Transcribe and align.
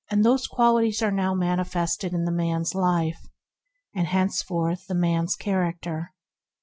Those 0.17 0.47
qualities 0.47 1.03
are 1.03 1.11
now 1.11 1.35
manifested 1.35 2.11
in 2.11 2.25
the 2.25 2.31
man's 2.31 2.73
life, 2.73 3.27
are 3.95 4.03
henceforth 4.03 4.87
the 4.87 4.95
mans 4.95 5.35
character. 5.35 6.15